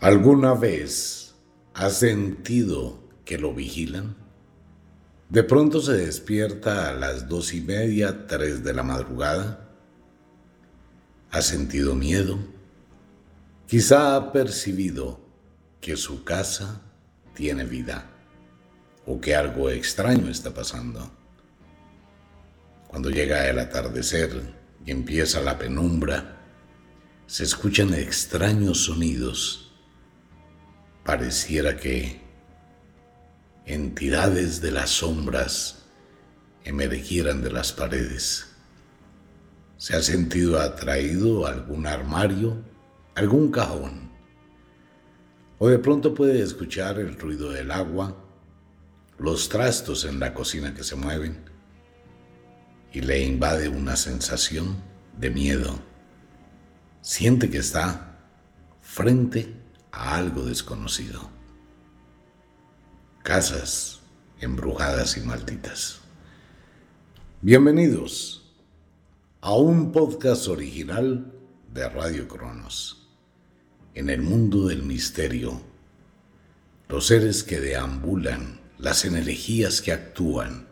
[0.00, 1.34] ¿Alguna vez
[1.74, 4.16] has sentido que lo vigilan?
[5.28, 9.68] De pronto se despierta a las dos y media, tres de la madrugada.
[11.30, 12.38] ¿Ha sentido miedo?
[13.66, 15.20] Quizá ha percibido
[15.82, 16.80] que su casa
[17.34, 18.06] tiene vida
[19.04, 21.10] o que algo extraño está pasando.
[22.88, 26.40] Cuando llega el atardecer y empieza la penumbra,
[27.26, 29.69] se escuchan extraños sonidos
[31.10, 32.20] pareciera que
[33.66, 35.86] entidades de las sombras
[36.62, 38.46] emergieran de las paredes.
[39.76, 42.58] ¿Se ha sentido atraído a algún armario,
[43.16, 44.12] algún cajón?
[45.58, 48.16] O de pronto puede escuchar el ruido del agua,
[49.18, 51.42] los trastos en la cocina que se mueven
[52.92, 54.76] y le invade una sensación
[55.18, 55.76] de miedo.
[57.00, 58.16] Siente que está
[58.80, 59.59] frente
[59.92, 61.28] a algo desconocido.
[63.22, 64.00] Casas
[64.40, 66.00] embrujadas y malditas.
[67.42, 68.42] Bienvenidos
[69.40, 71.32] a un podcast original
[71.72, 73.08] de Radio Cronos.
[73.94, 75.60] En el mundo del misterio,
[76.88, 80.68] los seres que deambulan, las energías que actúan,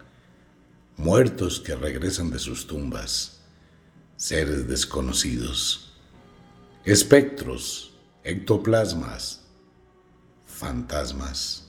[0.96, 3.40] muertos que regresan de sus tumbas,
[4.16, 5.92] seres desconocidos,
[6.84, 7.87] espectros
[8.24, 9.44] ectoplasmas,
[10.44, 11.68] fantasmas,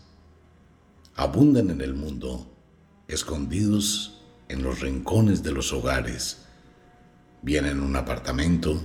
[1.15, 2.47] abundan en el mundo,
[3.07, 6.45] escondidos en los rincones de los hogares,
[7.41, 8.81] bien en un apartamento,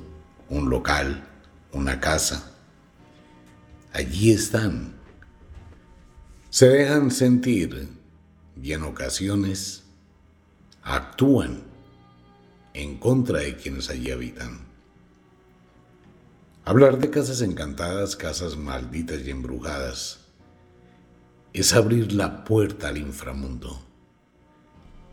[0.49, 1.27] un local,
[1.73, 2.53] una casa.
[3.93, 4.95] Allí están.
[6.51, 7.89] Se dejan sentir
[8.61, 9.85] y en ocasiones
[10.83, 11.63] actúan
[12.75, 14.64] en contra de quienes allí habitan.
[16.67, 20.21] Hablar de casas encantadas, casas malditas y embrujadas,
[21.53, 23.83] es abrir la puerta al inframundo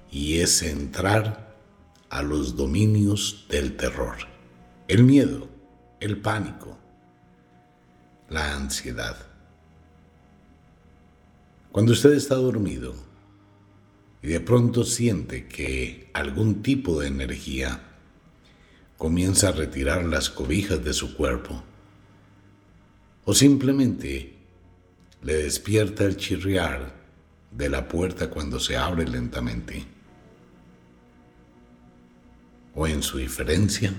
[0.10, 1.58] y es entrar
[2.10, 4.16] a los dominios del terror,
[4.88, 5.50] el miedo,
[6.00, 6.78] el pánico,
[8.30, 9.18] la ansiedad.
[11.74, 12.96] Cuando usted está dormido
[14.22, 17.91] y de pronto siente que algún tipo de energía
[19.02, 21.64] comienza a retirar las cobijas de su cuerpo.
[23.26, 24.36] O simplemente
[25.24, 26.94] le despierta el chirriar
[27.50, 29.84] de la puerta cuando se abre lentamente.
[32.76, 33.92] O en su diferencia,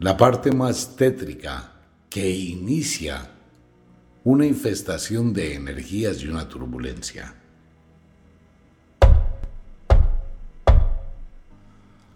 [0.00, 1.74] la parte más tétrica
[2.10, 3.30] que inicia
[4.24, 7.36] una infestación de energías y una turbulencia.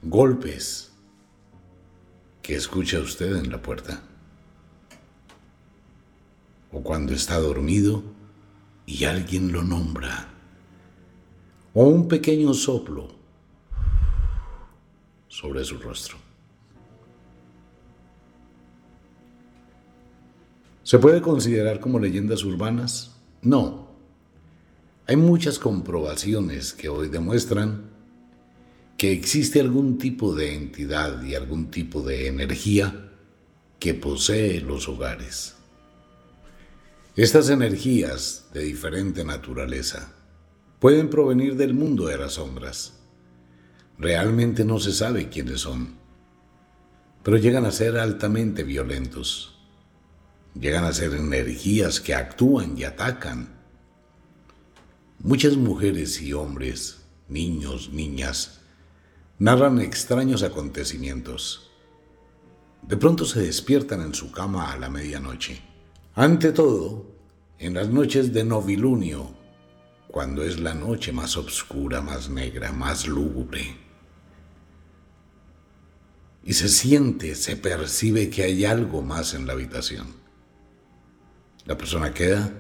[0.02, 0.92] Golpes
[2.42, 4.02] que escucha usted en la puerta.
[6.72, 8.02] O cuando está dormido
[8.86, 10.28] y alguien lo nombra.
[11.74, 13.08] O un pequeño soplo
[15.28, 16.16] sobre su rostro.
[20.82, 23.16] ¿Se puede considerar como leyendas urbanas?
[23.42, 23.88] No.
[25.06, 27.90] Hay muchas comprobaciones que hoy demuestran
[29.00, 33.08] que existe algún tipo de entidad y algún tipo de energía
[33.78, 35.54] que posee los hogares.
[37.16, 40.12] Estas energías de diferente naturaleza
[40.80, 43.00] pueden provenir del mundo de las sombras.
[43.96, 45.96] Realmente no se sabe quiénes son,
[47.22, 49.62] pero llegan a ser altamente violentos.
[50.52, 53.48] Llegan a ser energías que actúan y atacan.
[55.20, 58.59] Muchas mujeres y hombres, niños, niñas,
[59.40, 61.70] narran extraños acontecimientos.
[62.82, 65.62] De pronto se despiertan en su cama a la medianoche.
[66.14, 67.06] Ante todo,
[67.58, 69.34] en las noches de novilunio,
[70.08, 73.78] cuando es la noche más oscura, más negra, más lúgubre.
[76.44, 80.08] Y se siente, se percibe que hay algo más en la habitación.
[81.64, 82.52] La persona queda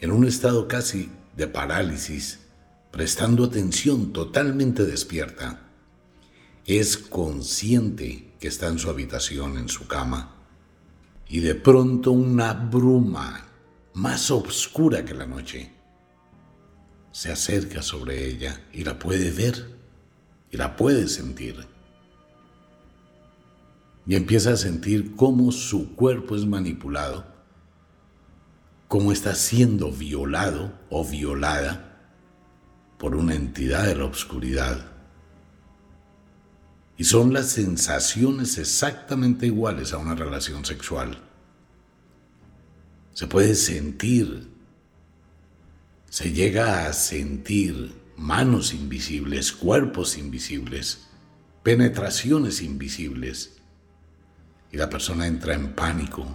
[0.00, 2.38] en un estado casi de parálisis,
[2.90, 5.61] prestando atención totalmente despierta
[6.66, 10.36] es consciente que está en su habitación, en su cama,
[11.28, 13.48] y de pronto una bruma
[13.94, 15.72] más oscura que la noche
[17.10, 19.76] se acerca sobre ella y la puede ver
[20.50, 21.66] y la puede sentir.
[24.06, 27.24] Y empieza a sentir cómo su cuerpo es manipulado,
[28.88, 32.00] cómo está siendo violado o violada
[32.98, 34.91] por una entidad de la oscuridad
[36.96, 41.18] y son las sensaciones exactamente iguales a una relación sexual.
[43.14, 44.48] Se puede sentir,
[46.08, 51.08] se llega a sentir manos invisibles, cuerpos invisibles,
[51.62, 53.58] penetraciones invisibles.
[54.70, 56.26] Y la persona entra en pánico,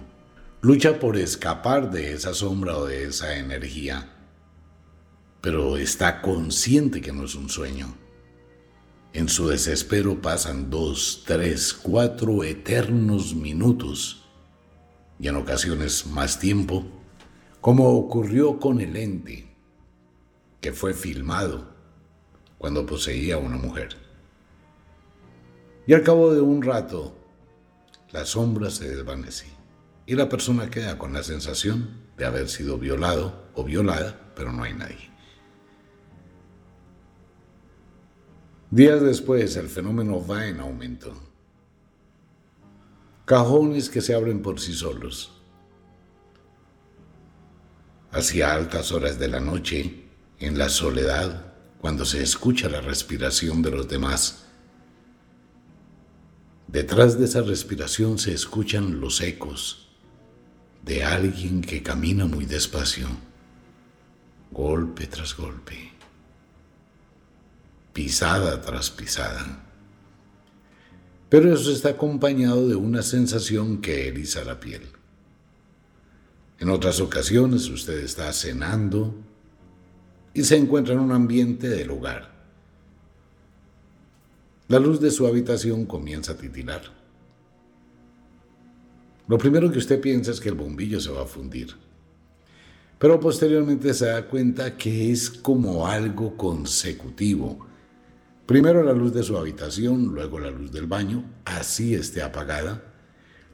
[0.60, 4.12] lucha por escapar de esa sombra o de esa energía,
[5.40, 7.94] pero está consciente que no es un sueño.
[9.12, 14.24] En su desespero pasan dos, tres, cuatro eternos minutos
[15.18, 16.84] y en ocasiones más tiempo,
[17.60, 19.48] como ocurrió con el ente
[20.60, 21.74] que fue filmado
[22.58, 23.96] cuando poseía a una mujer.
[25.86, 27.16] Y al cabo de un rato,
[28.10, 29.46] la sombra se desvanece
[30.04, 34.64] y la persona queda con la sensación de haber sido violado o violada, pero no
[34.64, 35.10] hay nadie.
[38.70, 41.14] Días después, el fenómeno va en aumento.
[43.24, 45.32] Cajones que se abren por sí solos.
[48.10, 50.04] Hacia altas horas de la noche,
[50.38, 54.46] en la soledad, cuando se escucha la respiración de los demás.
[56.66, 59.88] Detrás de esa respiración se escuchan los ecos
[60.84, 63.08] de alguien que camina muy despacio,
[64.50, 65.92] golpe tras golpe,
[67.98, 69.58] pisada tras pisada.
[71.28, 74.82] Pero eso está acompañado de una sensación que eriza la piel.
[76.60, 79.16] En otras ocasiones usted está cenando
[80.32, 82.30] y se encuentra en un ambiente del hogar.
[84.68, 86.82] La luz de su habitación comienza a titilar.
[89.26, 91.74] Lo primero que usted piensa es que el bombillo se va a fundir,
[92.96, 97.66] pero posteriormente se da cuenta que es como algo consecutivo.
[98.48, 102.82] Primero la luz de su habitación, luego la luz del baño, así esté apagada,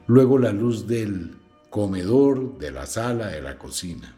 [0.07, 1.37] luego la luz del
[1.69, 4.15] comedor, de la sala, de la cocina.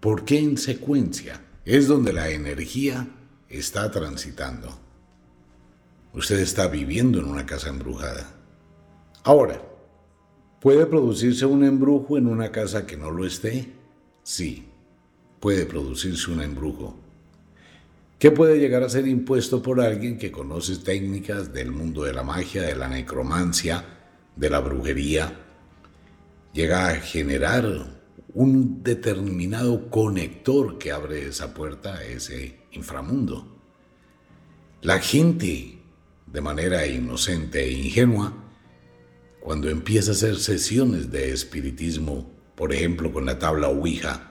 [0.00, 1.40] ¿Por qué en secuencia?
[1.64, 3.08] es donde la energía
[3.48, 4.76] está transitando.
[6.12, 8.34] Usted está viviendo en una casa embrujada.
[9.22, 9.62] Ahora,
[10.60, 13.72] ¿puede producirse un embrujo en una casa que no lo esté?
[14.24, 14.66] Sí,
[15.38, 16.98] puede producirse un embrujo.
[18.20, 22.22] ¿Qué puede llegar a ser impuesto por alguien que conoce técnicas del mundo de la
[22.22, 23.82] magia, de la necromancia,
[24.36, 25.40] de la brujería?
[26.52, 27.64] Llega a generar
[28.34, 33.56] un determinado conector que abre esa puerta a ese inframundo.
[34.82, 35.78] La gente,
[36.26, 38.34] de manera inocente e ingenua,
[39.40, 44.30] cuando empieza a hacer sesiones de espiritismo, por ejemplo con la tabla Ouija,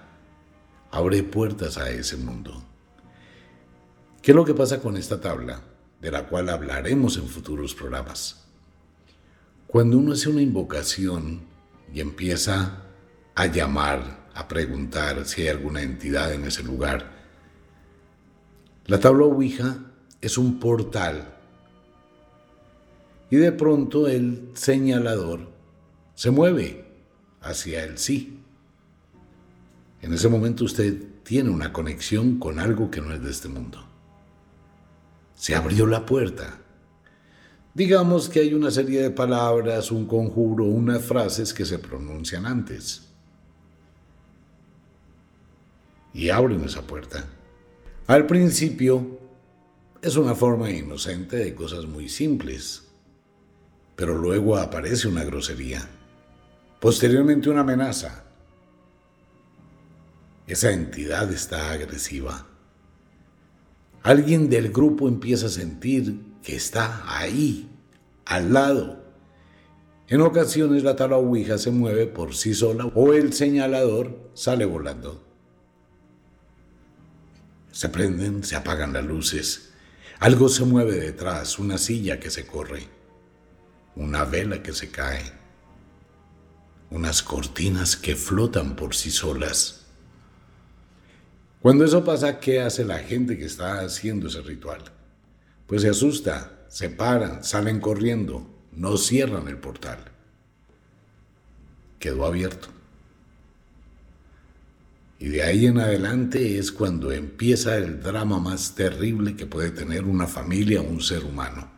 [0.91, 2.68] abre puertas a ese mundo.
[4.21, 5.61] ¿Qué es lo que pasa con esta tabla,
[6.01, 8.45] de la cual hablaremos en futuros programas?
[9.65, 11.41] Cuando uno hace una invocación
[11.93, 12.83] y empieza
[13.33, 17.11] a llamar, a preguntar si hay alguna entidad en ese lugar.
[18.87, 19.77] La tabla Ouija
[20.21, 21.35] es un portal
[23.29, 25.49] y de pronto el señalador
[26.15, 26.85] se mueve
[27.41, 28.39] hacia el sí.
[30.01, 33.88] En ese momento usted tiene una conexión con algo que no es de este mundo.
[35.39, 36.59] Se abrió la puerta.
[37.73, 43.09] Digamos que hay una serie de palabras, un conjuro, unas frases que se pronuncian antes.
[46.13, 47.25] y abren esa puerta.
[48.07, 49.19] Al principio
[50.01, 52.87] es una forma inocente de cosas muy simples,
[53.95, 55.87] pero luego aparece una grosería,
[56.79, 58.25] posteriormente una amenaza.
[60.47, 62.48] Esa entidad está agresiva.
[64.03, 67.69] Alguien del grupo empieza a sentir que está ahí,
[68.25, 69.03] al lado.
[70.07, 75.23] En ocasiones la tabla Ouija se mueve por sí sola o el señalador sale volando.
[77.71, 79.73] Se prenden, se apagan las luces.
[80.19, 82.87] Algo se mueve detrás, una silla que se corre,
[83.95, 85.23] una vela que se cae,
[86.89, 89.78] unas cortinas que flotan por sí solas.
[91.61, 94.81] Cuando eso pasa, ¿qué hace la gente que está haciendo ese ritual?
[95.67, 99.99] Pues se asusta, se paran, salen corriendo, no cierran el portal.
[101.99, 102.69] Quedó abierto.
[105.19, 110.05] Y de ahí en adelante es cuando empieza el drama más terrible que puede tener
[110.05, 111.69] una familia o un ser humano.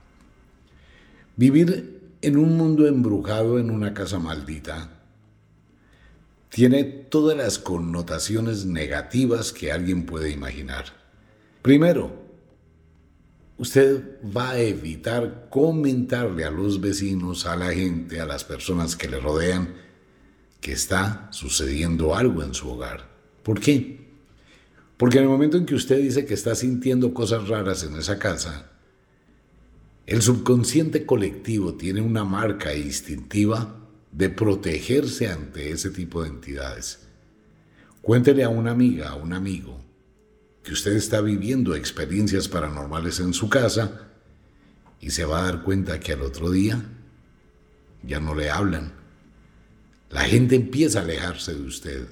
[1.35, 5.00] Vivir en un mundo embrujado, en una casa maldita,
[6.51, 10.83] tiene todas las connotaciones negativas que alguien puede imaginar.
[11.61, 12.11] Primero,
[13.57, 19.07] usted va a evitar comentarle a los vecinos, a la gente, a las personas que
[19.07, 19.75] le rodean,
[20.59, 23.07] que está sucediendo algo en su hogar.
[23.43, 24.09] ¿Por qué?
[24.97, 28.19] Porque en el momento en que usted dice que está sintiendo cosas raras en esa
[28.19, 28.71] casa,
[30.05, 33.80] el subconsciente colectivo tiene una marca instintiva
[34.11, 36.99] de protegerse ante ese tipo de entidades.
[38.01, 39.79] Cuéntele a una amiga, a un amigo,
[40.63, 44.09] que usted está viviendo experiencias paranormales en su casa
[44.99, 46.83] y se va a dar cuenta que al otro día
[48.03, 48.93] ya no le hablan.
[50.09, 52.07] La gente empieza a alejarse de usted.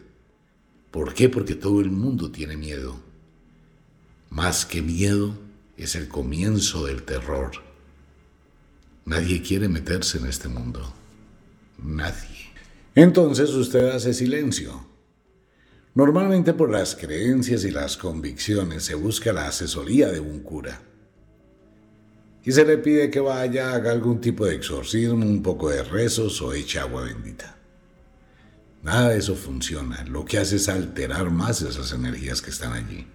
[0.92, 1.30] ¿Por qué?
[1.30, 3.00] Porque todo el mundo tiene miedo.
[4.30, 5.38] Más que miedo
[5.78, 7.52] es el comienzo del terror.
[9.06, 10.94] Nadie quiere meterse en este mundo.
[11.84, 12.52] Nadie.
[12.96, 14.86] Entonces usted hace silencio.
[15.96, 20.82] Normalmente por las creencias y las convicciones se busca la asesoría de un cura
[22.44, 26.42] y se le pide que vaya, haga algún tipo de exorcismo, un poco de rezos
[26.42, 27.58] o eche agua bendita.
[28.82, 30.04] Nada de eso funciona.
[30.06, 33.06] Lo que hace es alterar más esas energías que están allí.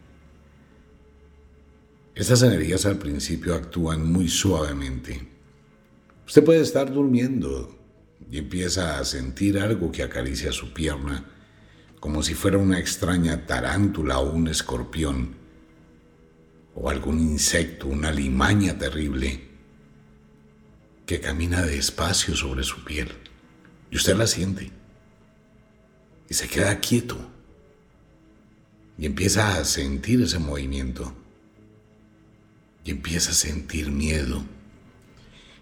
[2.14, 5.26] Estas energías al principio actúan muy suavemente.
[6.26, 7.75] Usted puede estar durmiendo
[8.30, 11.24] y empieza a sentir algo que acaricia su pierna,
[12.00, 15.34] como si fuera una extraña tarántula o un escorpión
[16.74, 19.48] o algún insecto, una limaña terrible
[21.06, 23.12] que camina despacio sobre su piel
[23.90, 24.70] y usted la siente
[26.28, 27.16] y se queda quieto
[28.98, 31.14] y empieza a sentir ese movimiento
[32.84, 34.44] y empieza a sentir miedo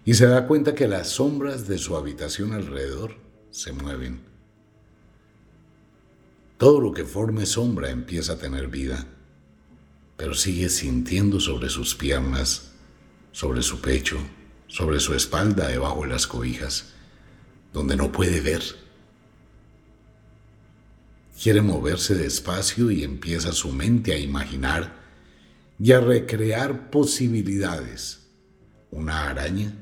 [0.05, 3.15] y se da cuenta que las sombras de su habitación alrededor
[3.51, 4.21] se mueven.
[6.57, 9.07] Todo lo que forme sombra empieza a tener vida
[10.23, 12.71] pero sigue sintiendo sobre sus piernas,
[13.31, 14.17] sobre su pecho,
[14.67, 16.93] sobre su espalda debajo de las cobijas,
[17.73, 18.61] donde no puede ver.
[21.41, 24.95] Quiere moverse despacio y empieza su mente a imaginar
[25.79, 28.27] y a recrear posibilidades.
[28.91, 29.73] Una araña,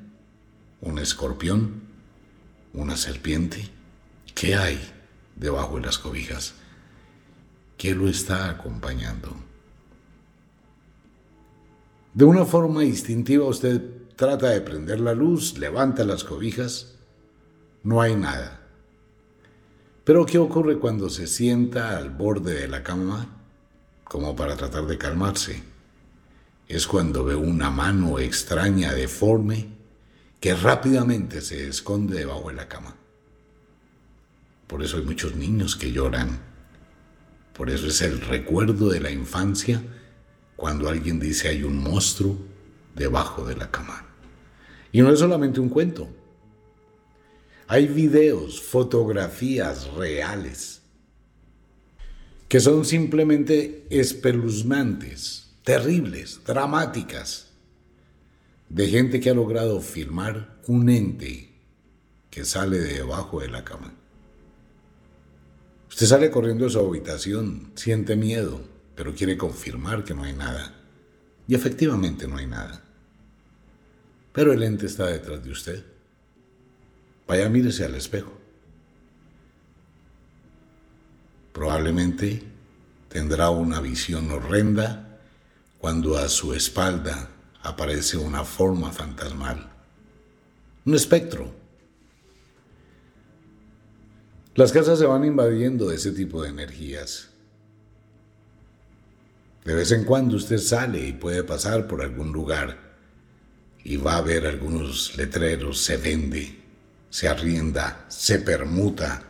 [0.81, 1.81] un escorpión,
[2.73, 3.69] una serpiente.
[4.33, 4.79] ¿Qué hay
[5.35, 6.55] debajo de las cobijas?
[7.77, 9.35] ¿Qué lo está acompañando?
[12.13, 13.81] De una forma instintiva usted
[14.15, 16.95] trata de prender la luz, levanta las cobijas,
[17.83, 18.61] no hay nada.
[20.03, 23.27] Pero ¿qué ocurre cuando se sienta al borde de la cama
[24.03, 25.63] como para tratar de calmarse?
[26.67, 29.80] Es cuando ve una mano extraña, deforme,
[30.41, 32.97] que rápidamente se esconde debajo de la cama.
[34.65, 36.39] Por eso hay muchos niños que lloran.
[37.53, 39.83] Por eso es el recuerdo de la infancia
[40.55, 42.39] cuando alguien dice hay un monstruo
[42.95, 44.07] debajo de la cama.
[44.91, 46.09] Y no es solamente un cuento.
[47.67, 50.81] Hay videos, fotografías reales
[52.49, 57.50] que son simplemente espeluznantes, terribles, dramáticas,
[58.73, 61.49] de gente que ha logrado filmar un ente
[62.29, 63.93] que sale de debajo de la cama.
[65.89, 68.61] Usted sale corriendo de su habitación, siente miedo,
[68.95, 70.73] pero quiere confirmar que no hay nada.
[71.49, 72.81] Y efectivamente no hay nada.
[74.31, 75.85] Pero el ente está detrás de usted.
[77.27, 78.31] Vaya, mírese al espejo.
[81.51, 82.41] Probablemente
[83.09, 85.19] tendrá una visión horrenda
[85.77, 87.30] cuando a su espalda
[87.63, 89.71] aparece una forma fantasmal,
[90.85, 91.51] un espectro.
[94.55, 97.31] Las casas se van invadiendo de ese tipo de energías
[99.63, 102.77] de vez en cuando usted sale y puede pasar por algún lugar
[103.83, 106.59] y va a ver algunos letreros, se vende,
[107.09, 109.23] se arrienda, se permuta.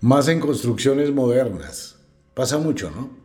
[0.00, 1.96] Más en construcciones modernas.
[2.34, 3.19] Pasa mucho, ¿no?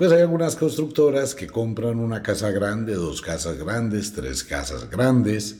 [0.00, 5.58] Pues hay algunas constructoras que compran una casa grande, dos casas grandes, tres casas grandes,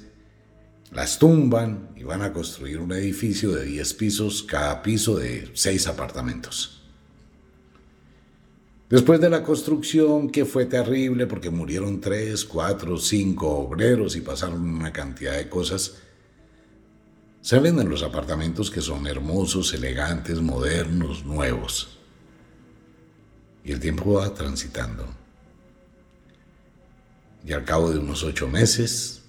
[0.93, 5.87] las tumban y van a construir un edificio de 10 pisos, cada piso de 6
[5.89, 6.83] apartamentos.
[8.89, 14.63] Después de la construcción, que fue terrible porque murieron tres, cuatro, cinco obreros y pasaron
[14.63, 15.99] una cantidad de cosas,
[17.43, 22.00] se venden los apartamentos que son hermosos, elegantes, modernos, nuevos.
[23.65, 25.07] Y el tiempo va transitando.
[27.45, 29.23] Y al cabo de unos ocho meses,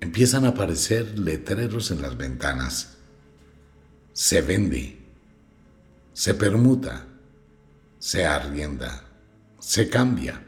[0.00, 2.96] empiezan a aparecer letreros en las ventanas.
[4.12, 4.98] Se vende,
[6.12, 7.06] se permuta
[8.02, 9.04] se arrienda,
[9.60, 10.42] se cambia.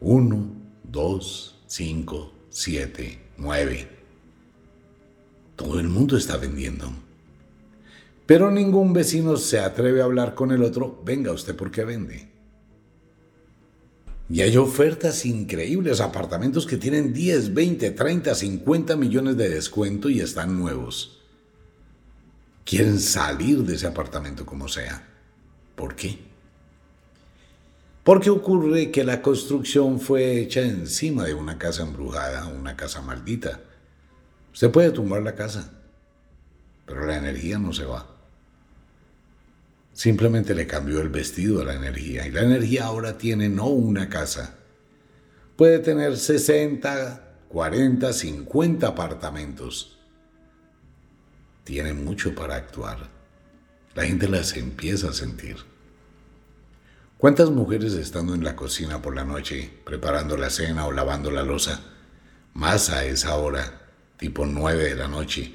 [0.00, 3.88] Uno, dos, cinco, siete, nueve.
[5.54, 6.92] Todo el mundo está vendiendo.
[8.26, 12.32] Pero ningún vecino se atreve a hablar con el otro, venga usted porque vende.
[14.30, 20.20] Y hay ofertas increíbles, apartamentos que tienen 10, 20, 30, 50 millones de descuento y
[20.20, 21.20] están nuevos.
[22.64, 25.06] Quieren salir de ese apartamento como sea.
[25.74, 26.18] ¿Por qué?
[28.04, 33.60] Porque ocurre que la construcción fue hecha encima de una casa embrujada, una casa maldita.
[34.52, 35.72] Se puede tumbar la casa,
[36.86, 38.11] pero la energía no se va.
[39.92, 44.08] Simplemente le cambió el vestido a la energía y la energía ahora tiene no una
[44.08, 44.56] casa.
[45.56, 49.98] Puede tener 60, 40, 50 apartamentos.
[51.64, 53.10] Tiene mucho para actuar.
[53.94, 55.56] La gente las empieza a sentir.
[57.18, 61.42] ¿Cuántas mujeres estando en la cocina por la noche, preparando la cena o lavando la
[61.42, 61.80] losa,
[62.54, 65.54] más a esa hora, tipo nueve de la noche,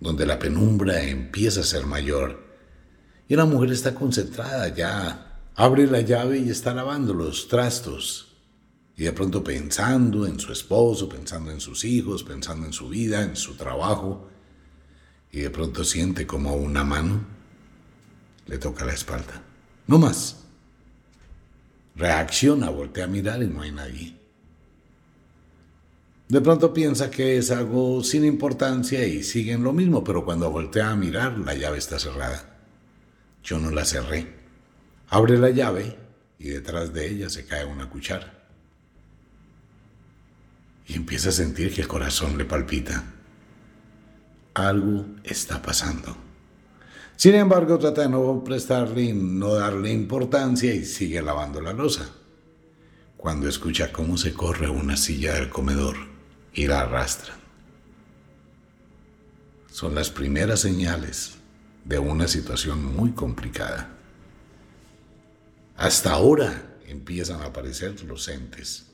[0.00, 2.51] donde la penumbra empieza a ser mayor,
[3.32, 8.28] y la mujer está concentrada ya, abre la llave y está lavando los trastos.
[8.94, 13.22] Y de pronto pensando en su esposo, pensando en sus hijos, pensando en su vida,
[13.22, 14.28] en su trabajo.
[15.30, 17.24] Y de pronto siente como una mano
[18.48, 19.42] le toca la espalda.
[19.86, 20.36] No más.
[21.96, 24.14] Reacciona, voltea a mirar y no hay nadie.
[26.28, 30.50] De pronto piensa que es algo sin importancia y sigue en lo mismo, pero cuando
[30.50, 32.51] voltea a mirar, la llave está cerrada.
[33.42, 34.26] Yo no la cerré.
[35.08, 35.96] Abre la llave
[36.38, 38.32] y detrás de ella se cae una cuchara.
[40.86, 43.04] Y empieza a sentir que el corazón le palpita.
[44.54, 46.16] Algo está pasando.
[47.16, 52.10] Sin embargo, trata de no prestarle no darle importancia y sigue lavando la losa.
[53.16, 55.96] Cuando escucha cómo se corre una silla del comedor
[56.52, 57.38] y la arrastran.
[59.70, 61.36] Son las primeras señales
[61.84, 63.90] de una situación muy complicada.
[65.76, 68.86] Hasta ahora empiezan a aparecer los entes.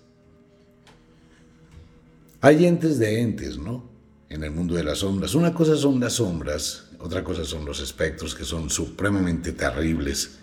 [2.40, 3.88] Hay entes de entes, ¿no?
[4.28, 5.34] En el mundo de las sombras.
[5.34, 10.38] Una cosa son las sombras, otra cosa son los espectros que son supremamente terribles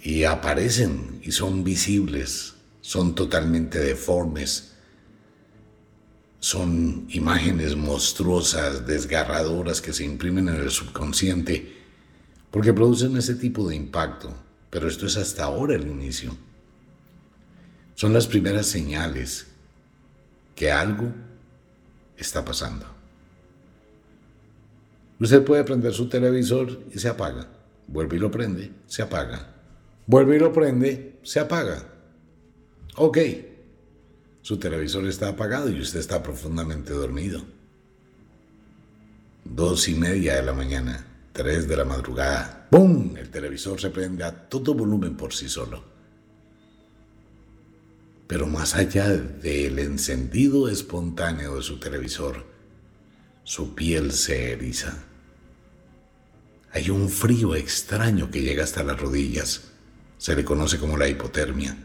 [0.00, 4.71] y aparecen y son visibles, son totalmente deformes
[6.42, 11.72] son imágenes monstruosas, desgarradoras que se imprimen en el subconsciente
[12.50, 14.34] porque producen ese tipo de impacto.
[14.68, 16.36] Pero esto es hasta ahora el inicio.
[17.94, 19.46] Son las primeras señales
[20.56, 21.12] que algo
[22.16, 22.86] está pasando.
[25.20, 27.46] Usted puede prender su televisor y se apaga.
[27.86, 29.54] Vuelve y lo prende, se apaga.
[30.08, 31.86] Vuelve y lo prende, se apaga.
[32.96, 33.18] Ok,
[34.42, 37.44] su televisor está apagado y usted está profundamente dormido.
[39.44, 43.16] Dos y media de la mañana, tres de la madrugada, ¡pum!
[43.16, 45.84] El televisor se prende a todo volumen por sí solo.
[48.26, 52.44] Pero más allá del encendido espontáneo de su televisor,
[53.44, 55.04] su piel se eriza.
[56.72, 59.72] Hay un frío extraño que llega hasta las rodillas.
[60.18, 61.76] Se le conoce como la hipotermia.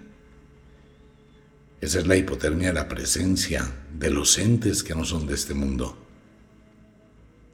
[1.80, 5.54] Esa es la hipotermia de la presencia de los entes que no son de este
[5.54, 5.98] mundo.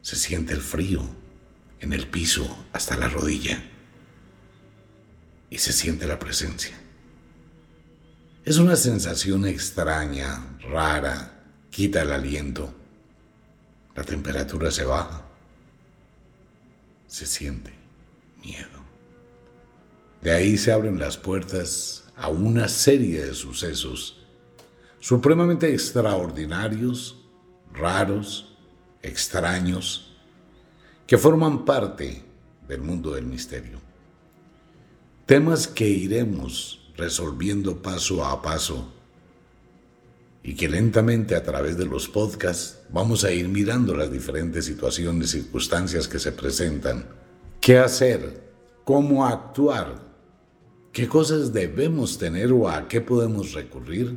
[0.01, 1.03] Se siente el frío
[1.79, 3.62] en el piso hasta la rodilla
[5.49, 6.75] y se siente la presencia.
[8.45, 12.73] Es una sensación extraña, rara, quita el aliento.
[13.95, 15.23] La temperatura se baja.
[17.07, 17.73] Se siente
[18.43, 18.83] miedo.
[20.21, 24.19] De ahí se abren las puertas a una serie de sucesos
[24.99, 27.17] supremamente extraordinarios,
[27.73, 28.56] raros,
[29.02, 30.15] extraños,
[31.06, 32.23] que forman parte
[32.67, 33.80] del mundo del misterio.
[35.26, 38.93] Temas que iremos resolviendo paso a paso
[40.41, 45.32] y que lentamente a través de los podcasts vamos a ir mirando las diferentes situaciones,
[45.32, 47.06] circunstancias que se presentan.
[47.60, 48.41] ¿Qué hacer?
[48.84, 50.12] ¿Cómo actuar?
[50.93, 54.15] ¿Qué cosas debemos tener o a qué podemos recurrir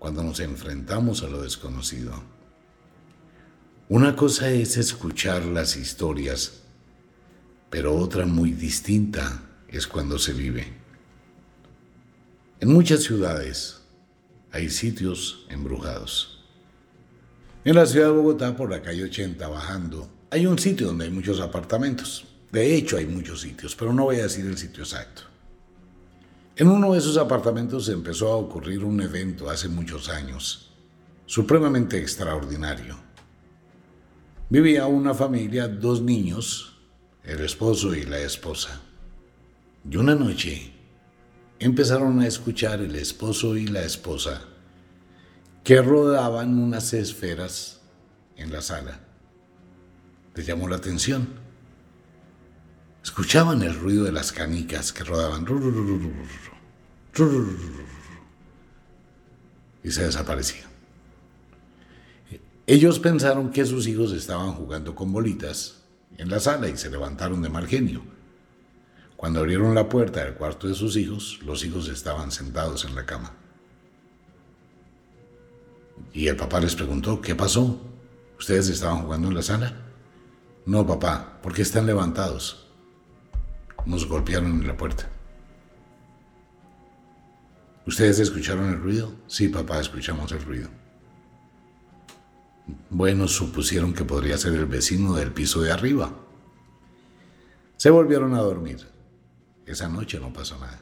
[0.00, 2.20] cuando nos enfrentamos a lo desconocido?
[3.88, 6.62] Una cosa es escuchar las historias,
[7.70, 10.66] pero otra muy distinta es cuando se vive.
[12.58, 13.82] En muchas ciudades
[14.50, 16.44] hay sitios embrujados.
[17.64, 21.12] En la ciudad de Bogotá, por la calle 80, bajando, hay un sitio donde hay
[21.12, 22.26] muchos apartamentos.
[22.50, 25.29] De hecho, hay muchos sitios, pero no voy a decir el sitio exacto.
[26.56, 30.72] En uno de esos apartamentos empezó a ocurrir un evento hace muchos años,
[31.26, 32.96] supremamente extraordinario.
[34.48, 36.76] Vivía una familia, dos niños,
[37.24, 38.80] el esposo y la esposa.
[39.88, 40.72] Y una noche
[41.58, 44.42] empezaron a escuchar el esposo y la esposa
[45.62, 47.80] que rodaban unas esferas
[48.36, 49.00] en la sala.
[50.34, 51.28] Les llamó la atención.
[53.02, 55.46] Escuchaban el ruido de las canicas que rodaban
[59.82, 60.68] y se desaparecían.
[62.66, 65.82] Ellos pensaron que sus hijos estaban jugando con bolitas
[66.18, 68.02] en la sala y se levantaron de mal genio.
[69.16, 73.06] Cuando abrieron la puerta del cuarto de sus hijos, los hijos estaban sentados en la
[73.06, 73.32] cama.
[76.12, 77.80] Y el papá les preguntó, ¿qué pasó?
[78.38, 79.76] ¿Ustedes estaban jugando en la sala?
[80.64, 82.69] No, papá, porque están levantados.
[83.86, 85.08] Nos golpearon en la puerta.
[87.86, 89.12] ¿Ustedes escucharon el ruido?
[89.26, 90.68] Sí, papá, escuchamos el ruido.
[92.90, 96.12] Bueno, supusieron que podría ser el vecino del piso de arriba.
[97.76, 98.86] Se volvieron a dormir.
[99.66, 100.80] Esa noche no pasó nada.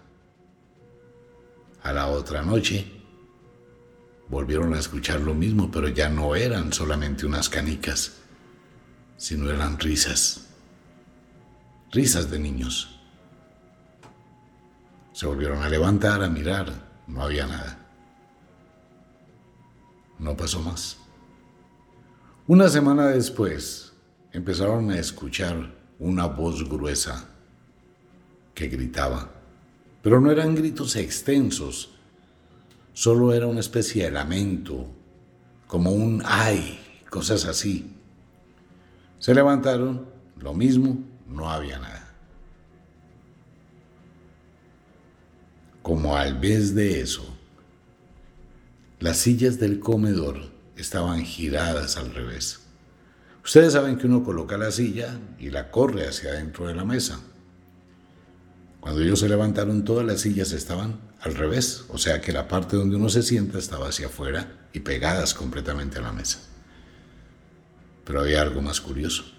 [1.82, 2.90] A la otra noche
[4.28, 8.16] volvieron a escuchar lo mismo, pero ya no eran solamente unas canicas,
[9.16, 10.47] sino eran risas.
[11.90, 13.00] Risas de niños.
[15.12, 16.70] Se volvieron a levantar, a mirar.
[17.06, 17.78] No había nada.
[20.18, 20.98] No pasó más.
[22.46, 23.92] Una semana después
[24.32, 27.28] empezaron a escuchar una voz gruesa
[28.54, 29.30] que gritaba,
[30.02, 31.94] pero no eran gritos extensos,
[32.92, 34.86] solo era una especie de lamento,
[35.66, 36.78] como un ay,
[37.10, 37.94] cosas así.
[39.18, 40.06] Se levantaron,
[40.38, 42.08] lo mismo, no había nada.
[45.82, 47.24] Como al vez de eso,
[49.00, 52.60] las sillas del comedor estaban giradas al revés.
[53.44, 57.20] Ustedes saben que uno coloca la silla y la corre hacia adentro de la mesa.
[58.80, 62.76] Cuando ellos se levantaron, todas las sillas estaban al revés, o sea que la parte
[62.76, 66.40] donde uno se sienta estaba hacia afuera y pegadas completamente a la mesa.
[68.04, 69.37] Pero había algo más curioso.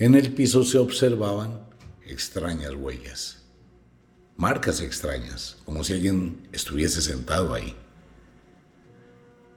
[0.00, 1.60] En el piso se observaban
[2.06, 3.42] extrañas huellas,
[4.34, 7.76] marcas extrañas, como si alguien estuviese sentado ahí.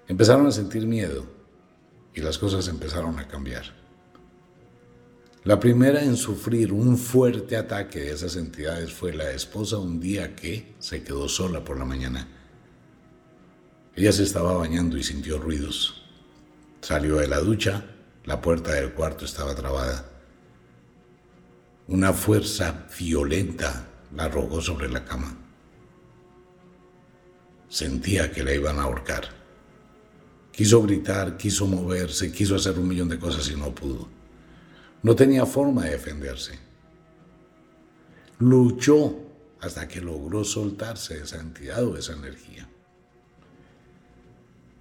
[0.09, 1.25] Empezaron a sentir miedo
[2.13, 3.63] y las cosas empezaron a cambiar.
[5.45, 10.35] La primera en sufrir un fuerte ataque de esas entidades fue la esposa un día
[10.35, 12.27] que se quedó sola por la mañana.
[13.95, 16.03] Ella se estaba bañando y sintió ruidos.
[16.81, 17.85] Salió de la ducha,
[18.25, 20.09] la puerta del cuarto estaba trabada.
[21.87, 25.35] Una fuerza violenta la arrojó sobre la cama.
[27.67, 29.23] Sentía que la iban a ahorcar.
[30.51, 34.07] Quiso gritar, quiso moverse, quiso hacer un millón de cosas y no pudo.
[35.01, 36.57] No tenía forma de defenderse.
[38.39, 39.19] Luchó
[39.59, 42.69] hasta que logró soltarse de esa entidad o de esa energía.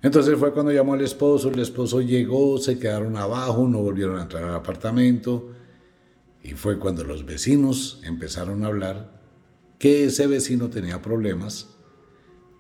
[0.03, 4.23] Entonces fue cuando llamó al esposo, el esposo llegó, se quedaron abajo, no volvieron a
[4.23, 5.49] entrar al apartamento
[6.43, 9.21] y fue cuando los vecinos empezaron a hablar
[9.79, 11.69] que ese vecino tenía problemas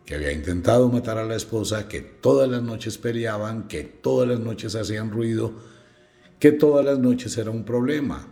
[0.04, 4.40] que había intentado matar a la esposa, que todas las noches peleaban, que todas las
[4.40, 5.52] noches hacían ruido,
[6.38, 8.26] que todas las noches era un problema.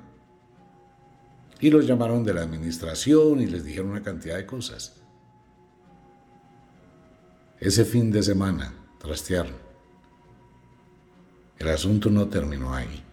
[1.61, 5.01] Y los llamaron de la administración y les dijeron una cantidad de cosas.
[7.61, 9.55] Ese fin de semana trastearon.
[11.59, 13.05] El asunto no terminó ahí.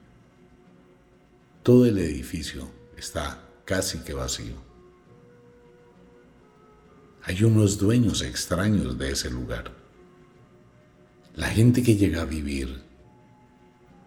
[1.68, 4.56] Todo el edificio está casi que vacío.
[7.24, 9.74] Hay unos dueños extraños de ese lugar.
[11.36, 12.82] La gente que llega a vivir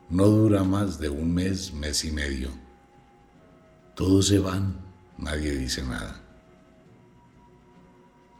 [0.08, 2.48] no dura más de un mes, mes y medio.
[3.94, 4.80] Todos se van,
[5.18, 6.18] nadie dice nada.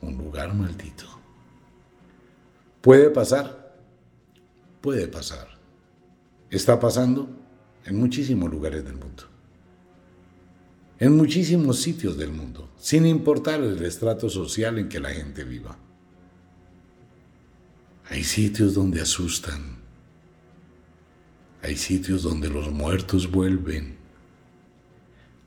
[0.00, 1.04] Un lugar maldito.
[2.80, 3.76] Puede pasar,
[4.80, 5.46] puede pasar.
[6.48, 7.39] Está pasando
[7.84, 9.30] en muchísimos lugares del mundo
[11.00, 15.78] en muchísimos sitios del mundo, sin importar el estrato social en que la gente viva.
[18.10, 19.78] Hay sitios donde asustan,
[21.62, 23.96] hay sitios donde los muertos vuelven,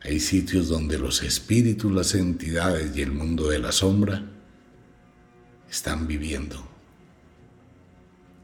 [0.02, 4.26] hay sitios donde los espíritus, las entidades y el mundo de la sombra
[5.70, 6.68] están viviendo.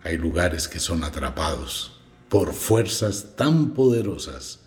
[0.04, 1.99] Hay lugares que son atrapados
[2.30, 4.60] por fuerzas tan poderosas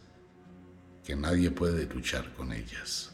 [1.04, 3.12] que nadie puede luchar con ellas.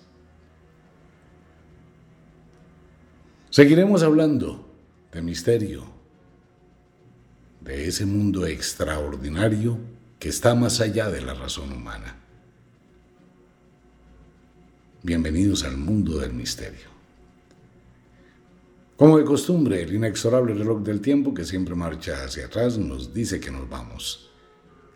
[3.50, 4.66] Seguiremos hablando
[5.12, 5.84] de misterio,
[7.60, 9.78] de ese mundo extraordinario
[10.18, 12.16] que está más allá de la razón humana.
[15.02, 16.88] Bienvenidos al mundo del misterio.
[18.96, 23.38] Como de costumbre, el inexorable reloj del tiempo que siempre marcha hacia atrás nos dice
[23.38, 24.27] que nos vamos.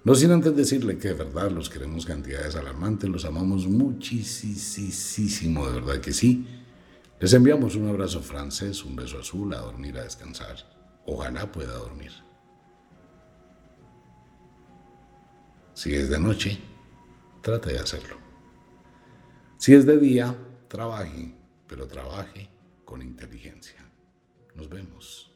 [0.05, 5.81] No sin antes decirle que de verdad los queremos cantidades alarmantes, los amamos muchísimo, de
[5.81, 6.47] verdad que sí.
[7.21, 10.57] Les enviamos un abrazo francés, un beso azul, a dormir, a descansar.
[11.07, 12.11] Ojalá pueda dormir.
[15.75, 16.59] Si es de noche,
[17.41, 18.17] trate de hacerlo.
[19.57, 20.37] Si es de día,
[20.67, 21.33] trabaje,
[21.69, 22.51] pero trabaje
[22.85, 23.88] con inteligencia.
[24.57, 25.32] Nos vemos.